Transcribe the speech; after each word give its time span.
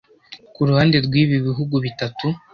Ku 0.53 0.61
ruhande 0.69 0.97
rw’ibi 1.05 1.35
bihugu 1.47 1.75
bitatu 1.85 2.27